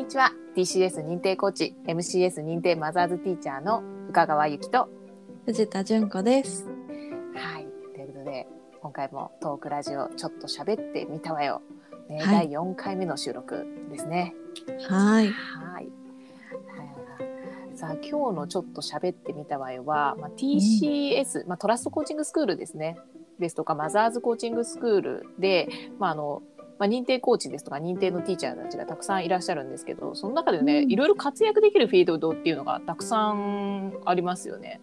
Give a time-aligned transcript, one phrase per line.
[0.00, 0.32] にちは。
[0.56, 4.88] TCS 認定コーチ MCS 認定マザーズティーチャーの深川由紀と。
[5.44, 6.64] 藤田純子です。
[7.34, 7.66] はい。
[7.94, 8.48] ということで
[8.80, 11.60] 今回もトークラジオちょっと喋ってみたわよ、
[12.08, 12.48] ねはい。
[12.48, 14.34] 第4回目の収録ですね。
[14.88, 15.28] はい。
[15.28, 15.88] はい。
[17.76, 22.96] さあ今日のちょっと喋ってみたわよは、まあ、TCS、まあ、トラストコーチングスクールですね。
[23.38, 26.42] ですとかマザーズコーチングスクールで、まああの
[26.80, 34.80] まあ、認定コーチですとか認定のティーチャーたちがたくさんいらっしゃるんですけどその中でね、うんいろいろ活躍できるフィールドっていうのがたくさんありますよね。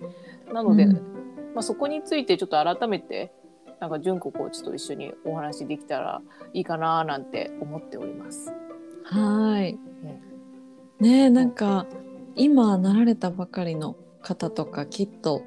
[0.53, 0.93] なので、うん
[1.53, 3.33] まあ、そこについてちょっと改めて
[3.79, 6.21] なんか純子コーチと一緒にお話できたら
[6.53, 8.53] いいかななんて思っております。
[9.03, 10.21] はいね。
[10.99, 11.85] ねえ、なんか、
[12.35, 15.43] 今なられたばかりの方とか、きっと。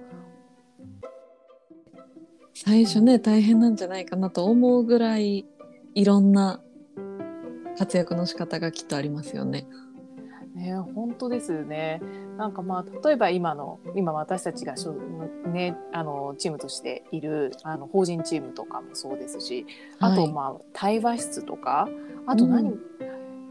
[2.55, 5.45] 最初ね、大変なんじゃないかなと思うぐらい、
[5.95, 6.61] いろんな。
[7.79, 9.67] 活躍の仕方がきっとありますよね。
[10.55, 12.03] ね、本当ですよね。
[12.37, 14.93] なんかまあ例えば今の今私たちがしょ
[15.47, 19.67] ねあのチームとしているあの法人チームとかもそうですし、
[19.99, 21.89] あとはいまあ対話室とか、
[22.27, 22.79] あと何、う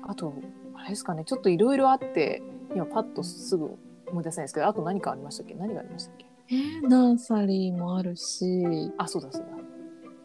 [0.03, 0.33] あと
[0.75, 2.43] あれですかねちょっといろいろあって
[2.75, 5.55] 今パッとすぐ思い出せないですけど、あと何かありましたっけ？
[5.55, 6.25] 何がありましたっけ？
[6.51, 8.91] えーナーサリーもあるし。
[8.99, 9.45] あそうだそう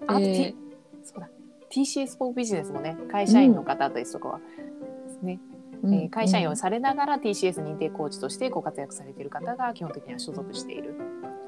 [0.06, 0.14] だ。
[0.14, 0.63] あと、えー
[1.74, 5.40] TCS フォービジネスもね会社員の方ですとかは、ですね
[5.82, 5.94] うん。
[5.94, 10.94] えー会社員をされながら TCS 認定コーチとしてご活躍されている方が基本的には所属している、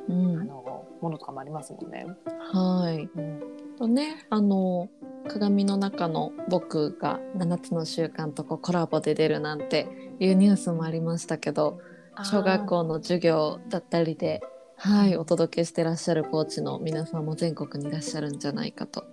[0.08, 0.38] うん。
[0.40, 2.06] あのものとかもありますもんね。
[2.52, 3.08] はい。
[3.16, 3.40] うん。
[3.78, 4.88] とねあの
[5.28, 9.86] 鏡の中の僕が7つの習慣とこうコラボで出るなんて
[10.18, 11.78] いうニュースもありましたけど
[12.24, 14.40] 小学校の授業だったりで、
[14.76, 19.04] はい、お届けしてらっしゃるコーチの皆さんも全国にいらっしゃるんじゃないかと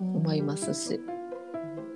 [0.00, 1.00] 思いますし、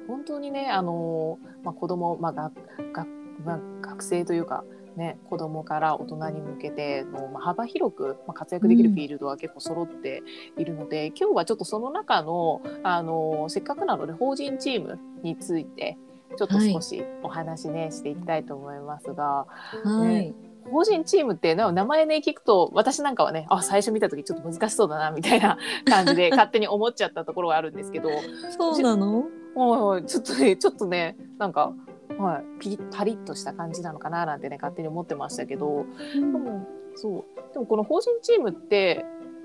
[0.07, 2.53] 本当にねあの、まあ、子供、まあが
[2.93, 3.07] が
[3.45, 4.65] まあ、学生というか、
[4.97, 10.23] ね、子供から大人に向けての、まあ、幅広く、まあ、活躍できるフィールドは結構揃って
[10.57, 15.99] いるので、今日はちょっとその中のあのせっかくなので法人チームについて
[16.37, 19.47] ちょっと少しお話ね、していきたいと思いますが。
[19.85, 20.35] はい、ね
[20.71, 28.11] 法人チームってな名前ね聞くと私なんかはねあ最初見た時ちょっと難しそうだなみたいな 感じで勝手に思っちゃったところがあるんですけど。
[28.57, 29.25] そうなの？
[29.57, 31.73] おいちょっとねちょっとねなんか、
[32.19, 35.87] はい、ピリッパリッとした感じなのかななんてね勝手に思ってましたけど。
[36.15, 36.67] でも
[36.97, 37.53] そう。
[37.53, 39.05] でもこの法人チームって、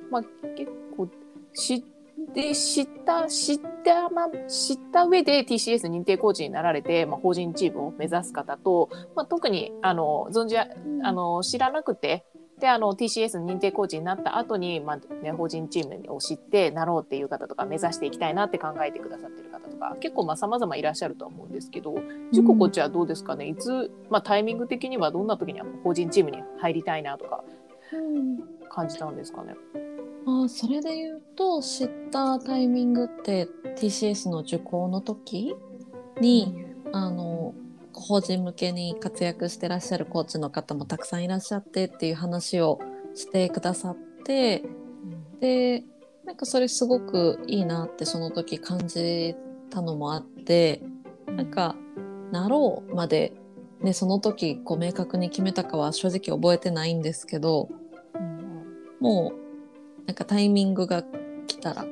[0.10, 0.24] まあ、
[0.56, 1.08] 結構
[1.54, 1.99] 知って
[2.54, 10.68] 知った知った、まあ、知った上で TCS 認定コーチになられて、まあ、法人チームを目指す方と、まあ、特にあの存じあ
[11.04, 12.26] あの知らなくて
[12.60, 21.96] であの TCS 認定コーチになった後にまあね、法人チームを知ってなろうっていう方とか目指していきたいなって考えてくださってる方とか結構まあ様々いらっしゃるとは思うんですけど
[22.32, 23.48] ジュココーチはどうですかね？
[23.48, 27.44] いつ、まあ、タイミング的にはどんな時には法人チームに入りたいなとか
[27.94, 28.40] うん。
[28.70, 29.56] 感じたんですかね？
[30.46, 33.48] あそれで言うと知ったタイミングって
[33.78, 35.56] TCS の受講の時
[36.20, 37.54] に、あの
[37.94, 42.80] 法人向けに活躍してらっしゃるコーチの方もたくさんいらっしゃってっていう話を
[43.14, 44.64] してくださって
[45.40, 45.84] で
[46.26, 49.36] なんかそれすごくいいなってその時感じ
[49.70, 50.82] たのもあって
[51.28, 51.76] なんか
[52.32, 53.34] 「なろう」まで、
[53.82, 57.70] ね、その時こう明確に決めたかは正直覚えてないんですけど
[58.16, 58.98] うん。
[59.00, 59.49] もう
[60.10, 61.04] なんかタイミングが
[61.46, 61.86] 来たらっ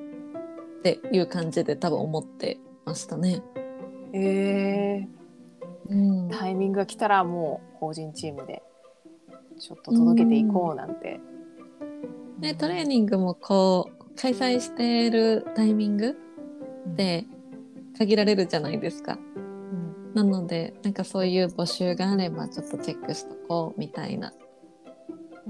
[0.81, 3.43] ていう感じで多分思ってましたね。
[4.11, 5.07] え
[5.87, 8.63] うんー、タイミングが来たらもう法人チームで
[9.59, 11.19] ちょっと届けていこうなんて。
[12.39, 16.17] ね、トレーニングもこう開催してるタイミング
[16.87, 17.23] で
[17.99, 19.19] 限られるじゃないですか。
[19.35, 24.33] うんなのでなんかそういう募集があればちょっとチェックしとこうみたいな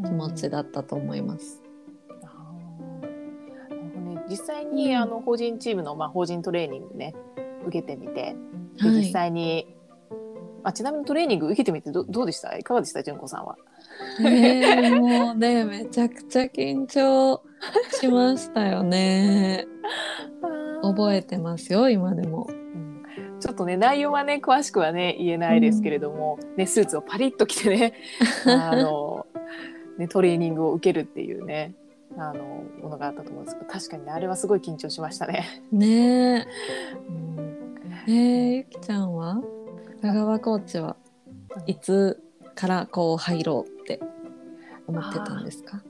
[0.04, 1.64] 気持ちだったと思います。
[4.30, 5.02] 実際に、うん。
[5.02, 7.16] あの法人チームの、まあ、法人トレーニングね
[7.66, 8.36] 受けてみて
[8.82, 8.98] ではい。
[8.98, 9.76] 実際に、
[10.64, 12.58] あちなみにトレーニング受けてみてどどうでした？
[12.58, 13.04] いかがでした？
[13.04, 13.56] 純子さんは。
[14.22, 17.42] えーもうね めちゃくちゃ緊張
[18.00, 19.66] しましたよね。
[20.84, 22.48] 覚えてますよ今でも。
[22.50, 23.04] うん。
[23.40, 27.94] ちょっとね内容はね詳しくはね言えないですけれども、ね、スーツをパリッと着てね
[28.46, 29.26] あの
[29.98, 31.74] ねトレーニングを受けるっていうね
[32.18, 35.64] あのものがあったと思うんですけど確かにねあれはすごい緊張しましたね。
[35.72, 36.48] ね
[37.08, 37.76] うん
[38.08, 38.12] え。
[38.12, 39.42] えー、ゆきちゃんは？
[40.02, 40.96] 香川コーチは
[41.66, 42.22] いつ
[42.56, 44.00] からこう入ろうって
[44.88, 45.82] 思ってたんですか？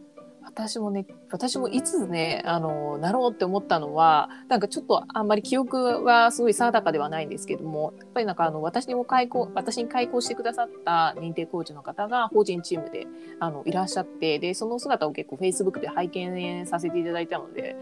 [0.58, 13.06] 私もね私もいつねあのなろうって思ったのはなんかちょっとあんまり記憶はすごい定かではないんですけどもやっぱりなんかあの私にも開講私に開講してくださった認定コーチの方が法人チームで
[13.40, 17.76] あのいらっしゃってでその姿を結構フェイスブックで拝見させていただいたので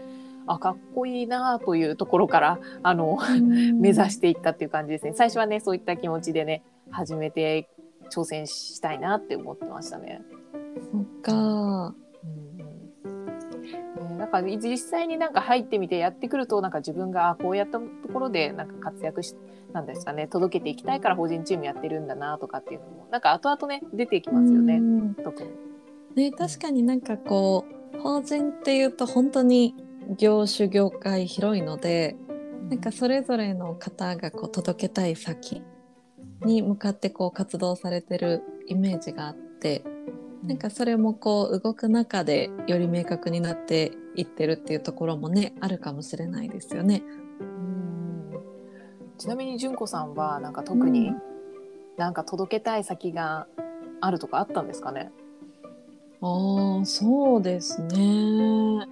[0.46, 3.18] あかっこいいなというところからあの
[3.74, 5.14] 目指していったっていう感じですね。
[5.14, 7.70] 最初はねそういった気持ちでね始めて
[8.10, 10.20] 挑戦したいなって思ってましたね。
[10.92, 11.94] そっか
[14.26, 19.36] なんか実際になんか入ってみてやってくるとなんか自分がこうやったところでなんか活躍し
[19.72, 24.80] なんですかね届けていきたいから法人チームやってるんだなとかっていうのもなんか後々ね出てきますよね
[25.22, 25.50] 特に。
[26.16, 29.74] ね確かになんかこう法人っていうと本当に
[30.18, 32.16] 業種業界広いので
[32.68, 35.62] なんかそれぞれの方がこう届けたい先
[36.44, 39.84] に向かってこう活動されてるイメージがあって
[40.44, 47.02] なんかそれもこう動く中でより明確になっていってるっていうところもねあるかもしれないですよね。
[47.40, 48.40] うん。
[49.18, 51.12] ちなみに純子さんはなんか特に
[51.96, 53.46] なんか届けたい先が
[54.00, 55.10] あるとかあったんですかね、
[56.20, 58.86] うん、ああそうですね。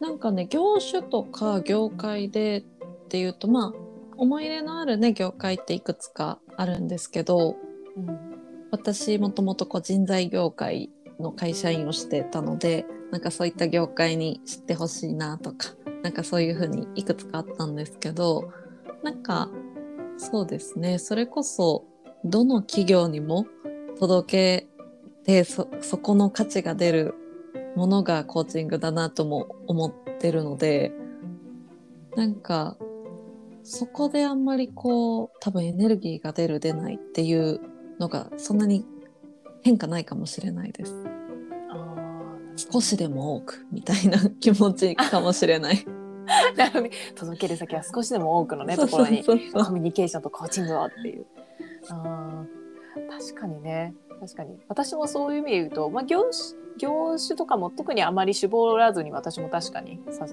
[0.00, 2.62] なんかね業種とか業界でっ
[3.08, 7.56] ていうとまあ思い入れのあるね業界っていくつかあるんですけど、
[7.96, 8.39] うん、
[8.70, 15.68] 私もともと個人材業界の会社員をしてたのでなんかそういった業界に知ってほしいなとか
[16.02, 18.52] なんかそういうふうにいくつかあったんですけど
[19.02, 19.50] なんか
[20.16, 21.84] そうですねそれこそ
[22.24, 23.46] どの企業にも
[23.98, 24.68] 届け
[25.24, 25.66] てそ
[25.98, 27.14] この価値が出る
[27.76, 30.92] ものがコーチングだなとも思ってるので
[32.16, 32.76] なんか
[33.62, 37.60] そこであんまりこう多分エネルギーが出る出ないっていう
[38.00, 38.84] のがそんなに
[39.62, 40.94] 変化ないかもしれないです。
[42.56, 45.86] 少しでも多くみたいな気持ちかもしれない。
[46.56, 51.26] なるほど、ね、届ける先は少しでも多くのねところにコミュニケーションとコーチングをっていう。
[51.88, 52.44] あ
[53.10, 60.26] 確かにね確かに私もそういう意味で言うと、まあ、業種業種とかも特にあまり絞らずに私も確かにさ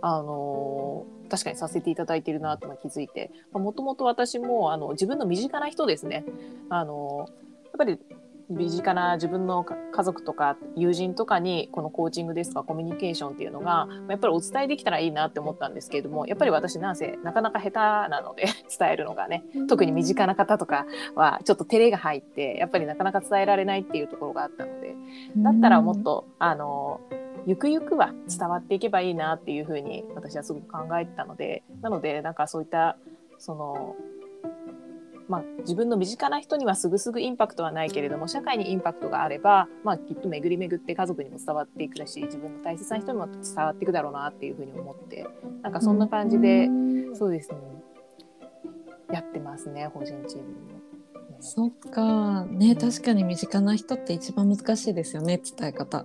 [0.00, 3.30] あのー、確かにさせていただいているなと気づいて。
[3.54, 6.26] もともと私もあの自分の身近な人ですね。
[6.68, 7.98] あのー、やっぱり
[8.50, 18.44] 身近な自分の家族とか友人とかにこのコーチングですとかコミュニケーションっていうのがやっぱりお伝えできたらいいなって思ったんですけれどもやっぱり私なんせなかなか下手なので
[18.78, 20.84] 伝えるのがね特に身近な方とか
[21.14, 24.94] はちょっと照れが入ってやっぱりなかなか伝えられないっていうところがあったので
[25.36, 27.00] だったらもっとあの
[27.46, 32.96] ゆくゆくは伝わっていけばいいなっていうふうに私はすごく考えてたのでなのでなんかそういった
[33.38, 33.96] その
[35.28, 45.26] まあ、自分の身近な人にはすぐすぐインパクトはないけれども社会にインパクトがあれば、まあ、きっと巡り巡って家族にも伝わっていくだし自分の大切な人にも伝わっていくだろうなっていうふうに思って
[45.62, 46.68] なんかそんな感じで、
[47.14, 47.56] そうですね
[49.10, 50.82] やってますね法人チームも。
[51.40, 56.04] そっかね確かに身近な人って一番難しいですよね伝え方。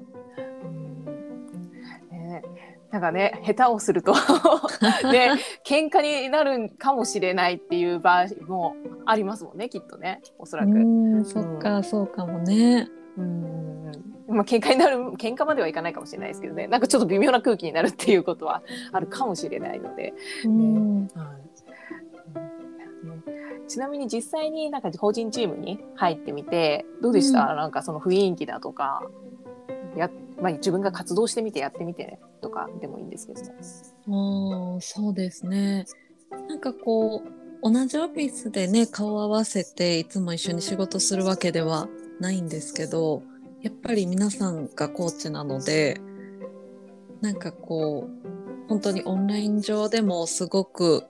[2.91, 4.13] なんかね下手をすると。
[5.11, 5.31] ね
[5.65, 8.75] 喧嘩になるかもしれないっていう場合も
[9.05, 10.71] ありますもんねきっとねおそらく。
[11.25, 12.87] そっか、うん、そうかもね。
[13.17, 13.91] うん。
[14.27, 16.67] まあ喧嘩になる喧嘩まではいかないかもしれないですけどね。
[16.67, 20.13] なんかちょっと微妙な空気になるっていうことはあるかもしれないので。
[20.45, 21.07] うん。
[23.67, 29.03] ちなみに実際になんか法人チームに入ってみてどうでした、うん、なんかその雰囲気だとか
[29.95, 30.09] や
[30.41, 33.41] まあ、自分が活動してみてやってみてとかでもいいんですけど
[34.05, 34.79] も。
[34.81, 35.85] そうですね。
[36.47, 41.87] なんかこう同じオフィスでね顔を合わせていつも一緒に仕事するわけでは
[42.19, 43.23] ないんですけど
[43.61, 45.99] やっぱり皆さんがコーチなので
[47.21, 51.03] なんかこう本当にオンライン上でもすごく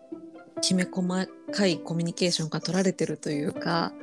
[0.61, 3.93] きめ細かいコミュニケーションが取られてるというか、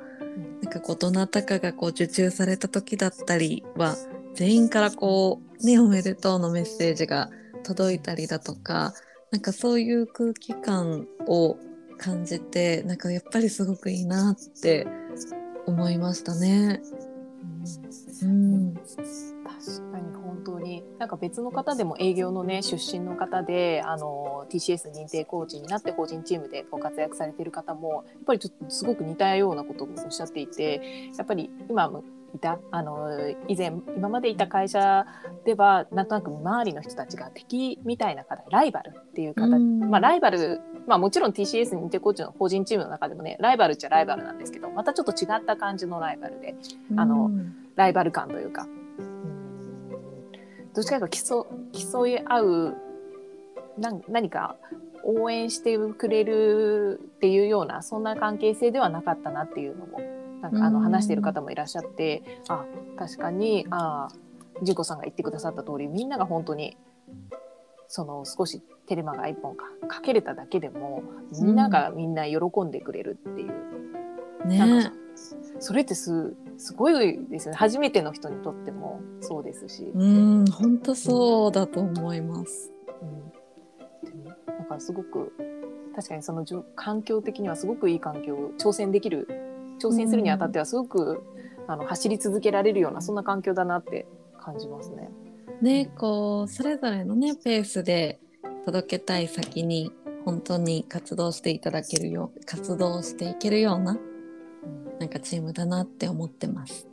[0.62, 3.97] なんかこうどなたかがこう受注された時だったりは
[4.35, 7.31] 全員からこうねおめでとうのメッセージが
[7.62, 8.93] 届いたりだとか
[9.31, 11.57] なんかそういう空気感を
[11.99, 14.87] 感じてなんかやっぱりすごくいいなって
[15.67, 16.83] 思いましたね。
[18.23, 31.91] うん、確かに本当になんか別の方でも営業のね出身の方であの TCS 認定コーチになって法人チームでご活躍されてる方もやっぱりちょっとすごく似たようなことをおっしゃっていてやっぱり今
[32.35, 32.59] いた。
[32.71, 33.09] あの
[33.49, 35.07] 以前今までいた会社
[35.45, 46.55] ではなんとなく周りの人たちが敵みたいな方ライバルっていう方、まあ、ライバル、まあ、もちろん TCS 認定コーチの法人チームの中でもねライバルっちゃライバルなんですけどまたちょっと違った感じのライバルで
[46.97, 47.31] あの
[47.76, 48.67] ライバル感というか。
[50.75, 52.76] どっちかというと競競い合う
[53.79, 54.57] なん何か
[55.05, 60.00] 応援してくれるっていうようなそんな関係性ではなかったなっていうのも
[60.45, 62.67] なんかあの話している方もいらっしゃってあ
[62.99, 64.09] 確かにあ
[64.63, 66.77] 純子さんが言ってくださった通りみんなが本当に
[67.89, 74.97] その少しテレマが一本かかけれただけでもみんながみんな喜んでくれるっていう、なんかね
[75.61, 77.55] それってすすごいですね。
[77.55, 82.73] 初めての人にとってもそうですし、うん本当そうだと思います。
[83.01, 85.33] うん、なんかすごく
[85.95, 91.23] 確かにその環境的にはすごくいい環境挑戦できる挑戦するにあたってはすごく、
[91.66, 94.07] あの走り続けられるようなそんな環境だなって
[94.38, 95.09] 感じますね。
[95.62, 98.21] ねこうそれぞれのねペースで
[98.66, 99.93] 届けたい先に
[100.25, 106.87] 本当に活動していただけるよう活動していけるようなうんなんかチームだなって思ってます。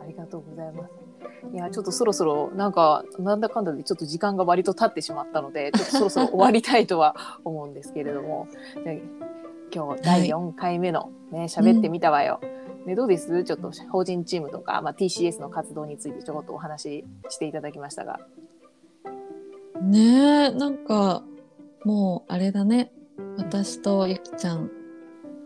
[0.00, 1.04] ありがとうございます。
[1.52, 8.48] いやちょっとそろそろなんかなんだかんだでちょっと時間が割と経ってしまったのでちょっとそろそろ終わりたいとは思うんですけれども
[9.74, 12.40] 今日第4回目のね喋ってみたわよ。
[12.86, 13.44] ね、どうです？
[13.44, 18.20] ちょっと法人チームとか、まあ、TCS の活動についてちょこっとお話ししていただきましたが。
[19.82, 21.24] ねえなんか
[21.84, 22.92] もうあれだね。
[23.38, 24.70] 私とゆきちゃん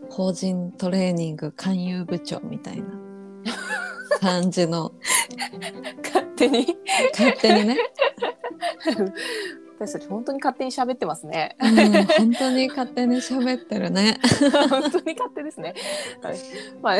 [0.09, 2.85] 法人トレーニング勧誘部長みたいな
[4.19, 4.91] 感じの。
[6.03, 6.67] 勝手に？
[7.13, 7.77] 勝手にね、
[9.79, 11.55] 私たち本当に勝手に喋ってますね。
[11.61, 14.19] うん、本当に勝手に喋ってるね。
[14.69, 15.73] 本当に勝手ですね。
[16.21, 16.37] はい、
[16.81, 16.95] まあ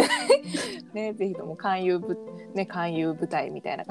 [0.93, 2.17] ねぜひとも勧誘部
[2.55, 3.83] ね勧誘部隊みたいな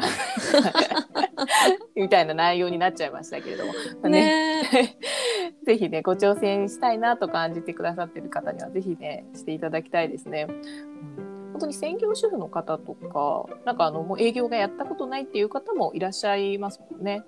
[1.94, 4.98] みたいな内容になっちゃいましたけれども、まあねね
[5.66, 10.46] ぜひねご挑戦したいなと感じてくださってる方にはぜひねしていただきたいですね。
[10.48, 11.28] うん
[11.58, 17.24] 本当に専業主婦の方とかなんかあのもう営業がやったことないっていう方もいらっしゃいますもんね。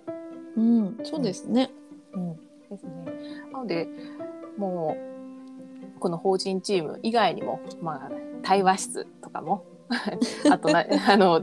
[0.56, 1.70] うん、そうですね。
[2.12, 2.36] うん、
[2.68, 2.90] ですね。
[3.52, 3.88] なので
[4.56, 4.96] も
[5.96, 8.10] うこの法人チーム以外にも、まあ、
[8.42, 9.64] 対話室とかも
[10.50, 11.40] あとな あの、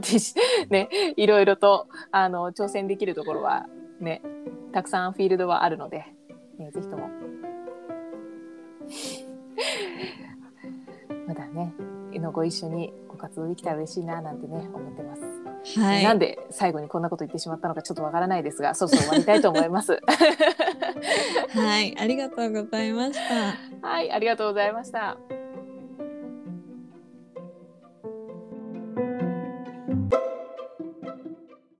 [0.68, 3.66] ね、いろいろとあの挑戦できるところは
[4.00, 4.22] ね
[4.72, 6.04] たくさんフィールドはあるので、
[6.58, 7.08] ね、ぜひとも
[11.26, 11.74] まだね
[12.18, 15.37] のご一緒にご活動できたら嬉しいななんてね思ってます。
[15.76, 16.04] はい。
[16.04, 20.00] なんで最後にこんなこと言ってしまったのかちょっとわからないですがそろそろ終わりたいと思います。
[21.54, 23.18] はい、ありがとうございまし
[23.82, 23.88] た。
[23.88, 25.37] はい、ありがとうございました。